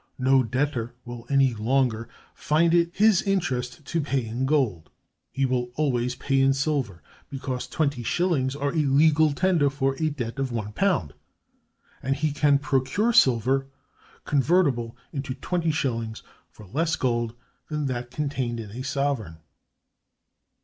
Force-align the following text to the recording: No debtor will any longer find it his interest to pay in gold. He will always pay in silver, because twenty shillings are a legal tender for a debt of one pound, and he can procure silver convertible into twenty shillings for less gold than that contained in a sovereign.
No 0.17 0.41
debtor 0.41 0.95
will 1.05 1.27
any 1.29 1.53
longer 1.53 2.09
find 2.33 2.73
it 2.73 2.89
his 2.91 3.21
interest 3.21 3.85
to 3.85 4.01
pay 4.01 4.25
in 4.25 4.47
gold. 4.47 4.89
He 5.31 5.45
will 5.45 5.69
always 5.75 6.15
pay 6.15 6.41
in 6.41 6.55
silver, 6.55 7.03
because 7.29 7.67
twenty 7.67 8.01
shillings 8.01 8.55
are 8.55 8.71
a 8.71 8.81
legal 8.81 9.31
tender 9.31 9.69
for 9.69 9.95
a 10.01 10.09
debt 10.09 10.39
of 10.39 10.51
one 10.51 10.71
pound, 10.73 11.13
and 12.01 12.15
he 12.15 12.31
can 12.31 12.57
procure 12.57 13.13
silver 13.13 13.67
convertible 14.25 14.97
into 15.13 15.35
twenty 15.35 15.69
shillings 15.69 16.23
for 16.49 16.65
less 16.65 16.95
gold 16.95 17.35
than 17.69 17.85
that 17.85 18.09
contained 18.09 18.59
in 18.59 18.71
a 18.71 18.81
sovereign. 18.81 19.37